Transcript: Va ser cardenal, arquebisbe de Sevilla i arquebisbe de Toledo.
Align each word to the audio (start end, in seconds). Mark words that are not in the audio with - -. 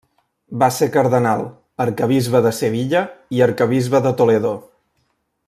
Va 0.61 0.69
ser 0.77 0.87
cardenal, 0.95 1.43
arquebisbe 1.85 2.41
de 2.47 2.55
Sevilla 2.61 3.05
i 3.39 3.45
arquebisbe 3.49 4.03
de 4.09 4.15
Toledo. 4.23 4.57